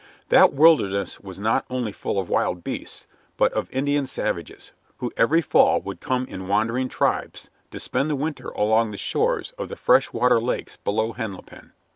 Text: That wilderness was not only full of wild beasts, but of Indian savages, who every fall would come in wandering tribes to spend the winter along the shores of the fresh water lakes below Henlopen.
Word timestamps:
That 0.29 0.51
wilderness 0.51 1.19
was 1.19 1.37
not 1.39 1.63
only 1.69 1.91
full 1.91 2.17
of 2.19 2.27
wild 2.27 2.63
beasts, 2.63 3.05
but 3.37 3.53
of 3.53 3.69
Indian 3.71 4.07
savages, 4.07 4.71
who 4.97 5.13
every 5.15 5.41
fall 5.43 5.79
would 5.81 6.01
come 6.01 6.25
in 6.25 6.47
wandering 6.47 6.89
tribes 6.89 7.51
to 7.69 7.79
spend 7.79 8.09
the 8.09 8.15
winter 8.15 8.49
along 8.49 8.89
the 8.89 8.97
shores 8.97 9.51
of 9.59 9.69
the 9.69 9.75
fresh 9.75 10.11
water 10.11 10.41
lakes 10.41 10.75
below 10.75 11.13
Henlopen. 11.13 11.73